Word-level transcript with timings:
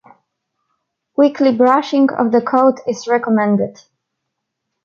Weekly 1.15 1.55
brushing 1.55 2.11
of 2.11 2.31
the 2.31 2.41
coat 2.41 2.79
is 2.87 3.07
recommended. 3.07 3.79